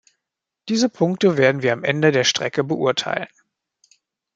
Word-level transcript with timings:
Diese 0.67 0.89
Punkte 0.89 1.37
werden 1.37 1.61
wir 1.61 1.73
am 1.73 1.83
Ende 1.83 2.11
der 2.11 2.23
Strecke 2.23 2.63
beurteilen. 2.63 3.29